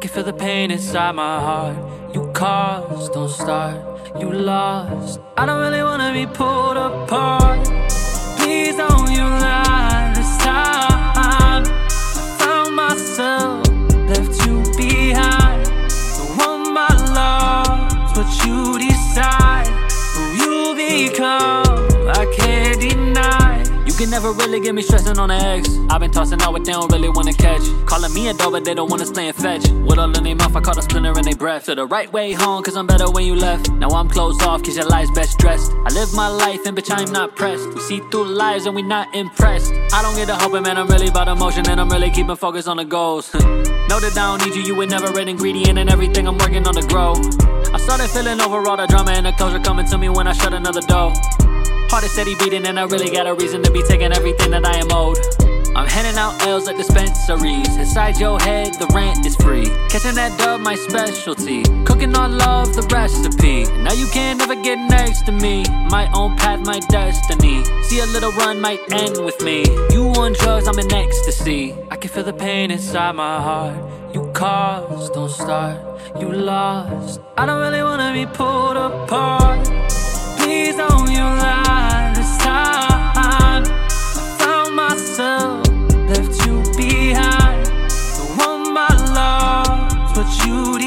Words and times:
can 0.00 0.10
feel 0.10 0.22
the 0.22 0.32
pain 0.32 0.70
inside 0.70 1.12
my 1.12 1.40
heart. 1.40 1.76
You 2.14 2.30
caused, 2.32 3.12
don't 3.12 3.28
start. 3.28 3.76
You 4.20 4.32
lost. 4.32 5.20
I 5.36 5.44
don't 5.44 5.60
really 5.60 5.82
wanna 5.82 6.12
be 6.12 6.26
pulled 6.26 6.76
apart. 6.76 7.66
Please 8.38 8.76
don't 8.76 9.10
you 9.10 9.24
lie 9.24 10.12
this 10.14 10.36
time. 10.38 10.98
I 11.16 12.38
found 12.38 12.76
myself, 12.76 13.66
left 14.08 14.46
you 14.46 14.62
behind. 14.76 15.64
Don't 16.16 16.38
want 16.38 16.72
my 16.80 16.94
love, 17.20 18.16
what 18.16 18.30
you 18.46 18.78
decide. 18.78 19.66
Who 20.14 20.22
you 20.42 20.56
become, 20.76 22.08
I 22.08 22.24
can't 22.36 22.80
deny. 22.80 22.97
Can 23.98 24.10
never 24.10 24.30
really 24.30 24.60
get 24.60 24.76
me 24.76 24.82
stressing 24.82 25.18
on 25.18 25.28
the 25.28 25.34
X. 25.34 25.76
I've 25.90 25.98
been 25.98 26.12
tossing 26.12 26.40
out 26.42 26.52
what 26.52 26.64
they 26.64 26.70
don't 26.70 26.88
really 26.92 27.08
wanna 27.08 27.32
catch. 27.32 27.62
Calling 27.84 28.14
me 28.14 28.28
a 28.28 28.32
dog, 28.32 28.52
but 28.52 28.64
they 28.64 28.72
don't 28.72 28.88
wanna 28.88 29.04
stay 29.04 29.26
and 29.26 29.36
fetch. 29.36 29.68
With 29.70 29.98
all 29.98 30.16
in 30.16 30.22
their 30.22 30.36
mouth, 30.36 30.54
I 30.54 30.60
caught 30.60 30.78
a 30.78 30.82
splinter 30.82 31.18
in 31.18 31.24
their 31.24 31.34
breath. 31.34 31.64
To 31.64 31.74
the 31.74 31.84
right 31.84 32.10
way 32.12 32.30
home, 32.30 32.62
cause 32.62 32.76
I'm 32.76 32.86
better 32.86 33.10
when 33.10 33.26
you 33.26 33.34
left. 33.34 33.72
Now 33.72 33.88
I'm 33.88 34.08
closed 34.08 34.40
off, 34.42 34.62
cause 34.62 34.76
your 34.76 34.86
life's 34.86 35.10
best 35.10 35.36
dressed. 35.38 35.72
I 35.84 35.92
live 35.92 36.14
my 36.14 36.28
life, 36.28 36.64
and 36.64 36.78
bitch, 36.78 36.96
I'm 36.96 37.12
not 37.12 37.34
pressed. 37.34 37.66
We 37.74 37.80
see 37.80 37.98
through 38.12 38.28
lies 38.28 38.66
and 38.66 38.76
we 38.76 38.82
not 38.82 39.12
impressed. 39.16 39.72
I 39.92 40.00
don't 40.00 40.14
get 40.14 40.28
the 40.28 40.36
hoping, 40.36 40.62
man, 40.62 40.76
I'm 40.76 40.86
really 40.86 41.08
about 41.08 41.26
emotion, 41.26 41.68
and 41.68 41.80
I'm 41.80 41.88
really 41.88 42.10
keeping 42.10 42.36
focus 42.36 42.68
on 42.68 42.76
the 42.76 42.84
goals. 42.84 43.34
know 43.34 43.98
that 43.98 44.12
I 44.16 44.38
don't 44.38 44.46
need 44.46 44.54
you, 44.54 44.62
you 44.62 44.76
were 44.76 44.86
never 44.86 45.18
an 45.18 45.28
ingredient 45.28 45.76
in 45.76 45.88
everything 45.88 46.28
I'm 46.28 46.38
working 46.38 46.64
on 46.68 46.74
to 46.74 46.86
grow. 46.86 47.14
I 47.74 47.78
started 47.78 48.08
feeling 48.10 48.40
over 48.40 48.58
all 48.68 48.76
the 48.76 48.86
drama 48.86 49.10
and 49.10 49.26
the 49.26 49.32
closure 49.32 49.58
coming 49.58 49.86
to 49.86 49.98
me 49.98 50.08
when 50.08 50.28
I 50.28 50.34
shut 50.34 50.54
another 50.54 50.82
door. 50.82 51.12
Heart 51.90 52.04
is 52.04 52.12
steady 52.12 52.34
beating, 52.34 52.66
and 52.66 52.78
I 52.78 52.84
really 52.84 53.10
got 53.10 53.26
a 53.26 53.32
reason 53.32 53.62
to 53.62 53.70
be 53.70 53.82
taking 53.82 54.12
everything 54.12 54.50
that 54.50 54.66
I 54.66 54.76
am 54.76 54.92
owed. 54.92 55.16
I'm 55.74 55.86
handing 55.86 56.18
out 56.18 56.46
L's 56.46 56.66
like 56.66 56.76
dispensaries. 56.76 57.76
Inside 57.76 58.18
your 58.18 58.38
head, 58.38 58.74
the 58.74 58.86
rent 58.88 59.24
is 59.24 59.34
free. 59.36 59.64
Catching 59.88 60.14
that 60.16 60.38
dub, 60.38 60.60
my 60.60 60.74
specialty. 60.74 61.62
Cooking 61.84 62.14
on 62.14 62.36
love, 62.36 62.74
the 62.74 62.82
recipe. 62.92 63.64
Now 63.82 63.94
you 63.94 64.06
can't 64.08 64.38
ever 64.42 64.54
get 64.54 64.76
next 64.76 65.22
to 65.26 65.32
me. 65.32 65.64
My 65.88 66.10
own 66.12 66.36
path, 66.36 66.60
my 66.60 66.78
destiny. 66.90 67.64
See 67.84 68.00
a 68.00 68.06
little 68.06 68.32
run 68.32 68.60
might 68.60 68.80
end 68.92 69.24
with 69.24 69.40
me. 69.40 69.64
You 69.90 70.08
on 70.18 70.34
drugs, 70.34 70.68
I'm 70.68 70.78
in 70.78 70.92
ecstasy. 70.92 71.74
I 71.90 71.96
can 71.96 72.10
feel 72.10 72.24
the 72.24 72.34
pain 72.34 72.70
inside 72.70 73.12
my 73.12 73.40
heart. 73.40 74.14
You 74.14 74.30
caused, 74.34 75.14
don't 75.14 75.30
start. 75.30 75.80
You 76.20 76.32
lost. 76.32 77.20
I 77.38 77.46
don't 77.46 77.62
really 77.62 77.82
wanna 77.82 78.12
be 78.12 78.26
pulled 78.26 78.76
apart. 78.76 79.64
Please 80.36 80.76
don't 80.76 81.10
you 81.10 81.20
lie 81.20 81.57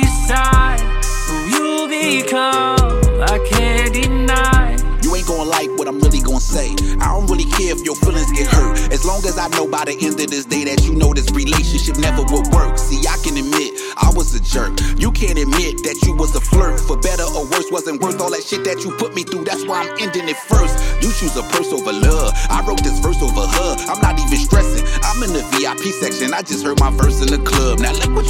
decide. 0.02 0.82
Who 1.28 1.38
you 1.54 1.88
become, 1.88 3.22
I 3.22 3.38
can't 3.50 3.94
deny. 3.94 4.78
You 5.04 5.16
ain't 5.16 5.28
gonna 5.28 5.50
like 5.50 5.70
what 5.78 5.88
I'm 5.88 6.00
really 6.00 6.22
gonna 6.22 6.40
say. 6.40 6.72
I 7.02 7.12
don't 7.12 7.28
really 7.28 7.46
care 7.46 7.76
if 7.76 7.84
your 7.84 7.96
feelings 7.96 8.32
get 8.32 8.48
hurt. 8.48 8.78
As 8.94 9.04
long 9.04 9.26
as 9.26 9.38
I 9.38 9.48
know 9.50 9.68
by 9.68 9.84
the 9.84 9.98
end 10.00 10.20
of 10.20 10.30
this 10.30 10.46
day 10.46 10.64
that 10.66 10.86
you 10.86 10.94
know 10.94 11.14
this 11.14 11.30
relationship 11.32 11.98
never 11.98 12.24
would 12.32 12.48
work. 12.54 12.78
See, 12.78 13.02
I 13.08 13.18
can 13.20 13.36
admit 13.36 13.76
I 13.98 14.14
was 14.16 14.36
a 14.36 14.40
jerk. 14.40 14.80
You 14.96 15.12
can't 15.12 15.38
admit 15.38 15.84
that 15.84 16.00
you 16.06 16.16
was 16.16 16.36
a 16.36 16.42
flirt. 16.42 16.80
For 16.80 16.96
better 16.96 17.28
or 17.36 17.44
worse, 17.50 17.68
wasn't 17.72 18.02
worth 18.02 18.22
all 18.22 18.30
that 18.32 18.44
shit 18.44 18.64
that 18.64 18.86
you 18.86 18.96
put 18.96 19.16
me 19.16 19.24
through. 19.24 19.44
That's 19.44 19.66
why 19.66 19.84
I'm 19.84 19.92
ending 20.00 20.30
it 20.30 20.38
first. 20.38 20.78
You 21.02 21.12
choose 21.12 21.36
a 21.36 21.44
purse 21.50 21.74
over 21.74 21.92
love. 21.92 22.32
I 22.48 22.64
wrote 22.64 22.84
this 22.84 23.00
verse 23.00 23.22
over 23.22 23.42
her. 23.44 23.72
I'm 23.90 24.00
not 24.00 24.16
even 24.16 24.38
stressing. 24.38 24.86
I'm 25.02 25.20
in 25.28 25.34
the 25.34 25.44
VIP 25.58 25.92
section. 25.98 26.34
I 26.34 26.42
just 26.46 26.64
heard 26.64 26.80
my 26.80 26.92
verse 26.94 27.20
in 27.20 27.34
the 27.34 27.42
club. 27.42 27.80
Now 27.80 27.92
look 27.92 28.21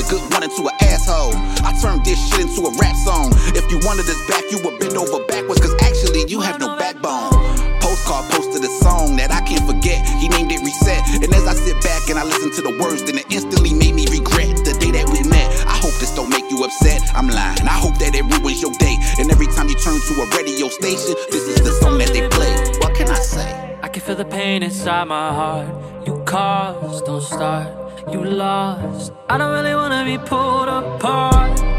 a 0.00 0.08
good 0.08 0.24
one 0.32 0.42
into 0.42 0.64
an 0.64 0.76
asshole. 0.80 1.36
I 1.60 1.76
turned 1.76 2.04
this 2.04 2.16
shit 2.16 2.48
into 2.48 2.64
a 2.64 2.72
rap 2.80 2.96
song. 2.96 3.32
If 3.52 3.68
you 3.70 3.78
wanted 3.84 4.08
this 4.08 4.20
back, 4.28 4.44
you 4.50 4.58
would 4.64 4.80
bend 4.80 4.96
over 4.96 5.24
backwards. 5.26 5.60
Cause 5.60 5.76
actually, 5.84 6.24
you 6.26 6.40
have 6.40 6.58
no 6.58 6.76
backbone. 6.76 7.32
Postcard 7.80 8.24
posted 8.32 8.64
a 8.64 8.72
song 8.80 9.16
that 9.16 9.30
I 9.30 9.40
can't 9.44 9.64
forget. 9.68 10.00
He 10.20 10.28
named 10.28 10.52
it 10.52 10.64
Reset. 10.64 11.04
And 11.20 11.28
as 11.34 11.46
I 11.46 11.54
sit 11.54 11.76
back 11.82 12.08
and 12.08 12.18
I 12.18 12.24
listen 12.24 12.50
to 12.56 12.62
the 12.62 12.74
words, 12.80 13.04
then 13.04 13.18
it 13.18 13.26
instantly 13.28 13.74
made 13.74 13.94
me 13.94 14.06
regret 14.08 14.64
the 14.64 14.72
day 14.80 14.90
that 14.90 15.08
we 15.08 15.20
met. 15.28 15.48
I 15.68 15.76
hope 15.76 15.94
this 16.00 16.14
don't 16.16 16.30
make 16.30 16.48
you 16.50 16.64
upset. 16.64 17.02
I'm 17.14 17.28
lying. 17.28 17.68
I 17.68 17.76
hope 17.76 17.98
that 17.98 18.14
it 18.14 18.24
ruins 18.24 18.62
your 18.62 18.72
day. 18.80 18.96
And 19.18 19.30
every 19.30 19.48
time 19.52 19.68
you 19.68 19.76
turn 19.76 20.00
to 20.00 20.12
a 20.22 20.26
radio 20.32 20.68
station, 20.68 21.12
this 21.28 21.44
is 21.44 21.60
the 21.60 21.72
song 21.84 21.98
that 21.98 22.08
they 22.08 22.24
play. 22.28 22.56
What 22.80 22.96
can 22.96 23.08
I 23.08 23.20
say? 23.20 23.78
I 23.82 23.88
can 23.88 24.00
feel 24.00 24.16
the 24.16 24.24
pain 24.24 24.62
inside 24.62 25.04
my 25.08 25.32
heart. 25.32 25.68
You 26.06 26.22
caused, 26.24 27.04
don't 27.04 27.20
start. 27.20 27.79
You 28.08 28.24
lost. 28.24 29.12
I 29.28 29.36
don't 29.36 29.52
really 29.52 29.74
wanna 29.74 30.04
be 30.04 30.16
pulled 30.16 30.68
apart. 30.68 31.69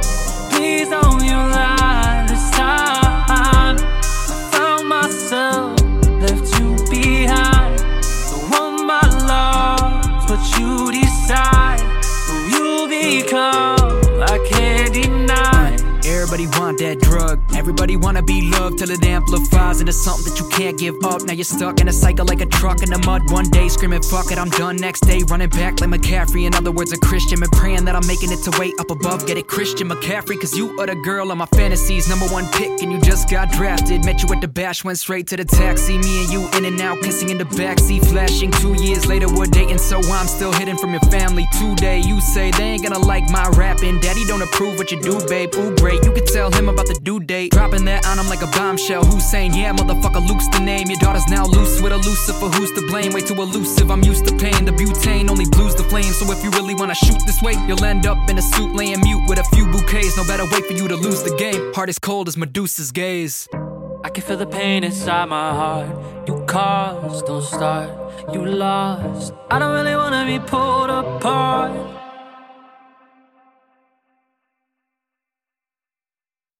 Everybody 16.31 16.59
want 16.61 16.77
that 16.77 16.99
drug. 17.01 17.41
Everybody 17.57 17.97
wanna 17.97 18.23
be 18.23 18.49
loved 18.51 18.77
till 18.79 18.89
it 18.89 19.03
amplifies 19.03 19.81
into 19.81 19.91
something 19.91 20.31
that 20.31 20.39
you 20.39 20.47
can't 20.47 20.79
give 20.79 20.95
up. 21.03 21.23
Now 21.23 21.33
you're 21.33 21.43
stuck 21.43 21.81
in 21.81 21.89
a 21.89 21.91
cycle 21.91 22.25
like 22.25 22.39
a 22.39 22.45
truck 22.45 22.81
in 22.81 22.89
the 22.89 22.99
mud. 22.99 23.29
One 23.33 23.49
day 23.49 23.67
screaming, 23.67 24.01
fuck 24.01 24.31
it, 24.31 24.37
I'm 24.37 24.49
done. 24.51 24.77
Next 24.77 25.01
day 25.01 25.23
running 25.27 25.49
back 25.49 25.81
like 25.81 25.89
McCaffrey. 25.89 26.45
In 26.45 26.55
other 26.55 26.71
words, 26.71 26.93
a 26.93 26.97
Christian. 26.97 27.41
Been 27.41 27.49
praying 27.49 27.83
that 27.83 27.97
I'm 27.97 28.07
making 28.07 28.31
it 28.31 28.39
to 28.43 28.57
way 28.57 28.71
up 28.79 28.91
above. 28.91 29.27
Get 29.27 29.37
it, 29.39 29.49
Christian 29.49 29.89
McCaffrey, 29.89 30.39
cause 30.39 30.55
you 30.55 30.79
are 30.79 30.87
the 30.87 30.95
girl 30.95 31.31
of 31.31 31.37
my 31.37 31.47
fantasies. 31.47 32.07
Number 32.07 32.27
one 32.27 32.45
pick, 32.53 32.81
and 32.81 32.93
you 32.93 33.01
just 33.01 33.29
got 33.29 33.51
drafted. 33.51 34.05
Met 34.05 34.23
you 34.23 34.33
at 34.33 34.39
the 34.39 34.47
bash, 34.47 34.85
went 34.85 34.99
straight 34.99 35.27
to 35.27 35.35
the 35.35 35.43
taxi. 35.43 35.97
Me 35.97 36.23
and 36.23 36.31
you 36.31 36.47
in 36.57 36.63
and 36.63 36.79
out, 36.79 37.01
kissing 37.01 37.27
in 37.27 37.39
the 37.39 37.49
backseat. 37.59 38.07
Flashing 38.07 38.51
two 38.51 38.81
years 38.81 39.05
later, 39.05 39.27
we're 39.27 39.47
dating, 39.47 39.79
so 39.79 39.97
I'm 39.97 40.27
still 40.27 40.53
hidden 40.53 40.77
from 40.77 40.91
your 40.91 41.05
family. 41.11 41.45
Today, 41.59 41.99
you 41.99 42.21
say 42.21 42.51
they 42.51 42.71
ain't 42.71 42.83
gonna 42.83 42.99
like 42.99 43.29
my 43.29 43.49
rapping. 43.49 43.99
Daddy 43.99 44.23
don't 44.23 44.41
approve 44.41 44.77
what 44.77 44.91
you 44.93 45.01
do, 45.01 45.19
babe. 45.27 45.53
Ooh, 45.55 45.75
great. 45.75 46.01
You 46.05 46.20
tell 46.25 46.51
him 46.51 46.69
about 46.69 46.87
the 46.87 46.99
due 47.03 47.19
date. 47.19 47.51
Dropping 47.51 47.85
that 47.85 48.05
on 48.05 48.19
him 48.19 48.27
like 48.27 48.41
a 48.41 48.47
bombshell. 48.47 49.03
Who's 49.03 49.29
saying, 49.29 49.53
yeah, 49.53 49.73
motherfucker, 49.73 50.25
Luke's 50.27 50.47
the 50.49 50.59
name. 50.59 50.87
Your 50.87 50.99
daughter's 50.99 51.27
now 51.27 51.45
loose 51.45 51.81
with 51.81 51.91
a 51.91 51.97
Lucifer. 51.97 52.49
Who's 52.49 52.71
to 52.73 52.85
blame? 52.87 53.13
Way 53.13 53.21
too 53.21 53.35
elusive. 53.35 53.89
I'm 53.91 54.03
used 54.03 54.25
to 54.27 54.35
paying 54.35 54.65
the 54.65 54.71
butane, 54.71 55.29
only 55.29 55.45
blues 55.45 55.75
the 55.75 55.83
flame. 55.83 56.11
So 56.13 56.31
if 56.31 56.43
you 56.43 56.49
really 56.51 56.75
wanna 56.75 56.95
shoot 56.95 57.19
this 57.25 57.41
way, 57.41 57.53
you'll 57.67 57.83
end 57.83 58.05
up 58.05 58.29
in 58.29 58.37
a 58.37 58.41
suit 58.41 58.75
laying 58.75 59.01
mute 59.01 59.23
with 59.27 59.39
a 59.39 59.43
few 59.55 59.65
bouquets. 59.67 60.17
No 60.17 60.25
better 60.25 60.45
way 60.45 60.61
for 60.61 60.73
you 60.73 60.87
to 60.87 60.95
lose 60.95 61.23
the 61.23 61.35
game. 61.35 61.73
Heart 61.73 61.89
is 61.89 61.99
cold 61.99 62.27
as 62.27 62.37
Medusa's 62.37 62.91
gaze. 62.91 63.47
I 64.03 64.09
can 64.09 64.23
feel 64.23 64.37
the 64.37 64.47
pain 64.47 64.83
inside 64.83 65.25
my 65.29 65.53
heart. 65.53 66.27
You 66.27 66.43
caused, 66.47 67.27
don't 67.27 67.43
start. 67.43 67.89
You 68.33 68.45
lost. 68.45 69.33
I 69.49 69.59
don't 69.59 69.75
really 69.75 69.95
wanna 69.95 70.25
be 70.25 70.39
pulled 70.39 70.89
apart. 70.89 72.00